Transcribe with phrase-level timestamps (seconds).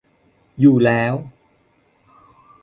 [0.59, 1.13] อยู่แล้ว